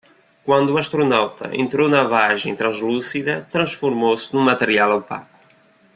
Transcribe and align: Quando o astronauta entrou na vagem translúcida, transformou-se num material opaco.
Quando 0.47 0.69
o 0.73 0.79
astronauta 0.79 1.47
entrou 1.53 1.87
na 1.87 2.03
vagem 2.15 2.55
translúcida, 2.55 3.47
transformou-se 3.51 4.33
num 4.33 4.41
material 4.41 4.97
opaco. 4.97 5.29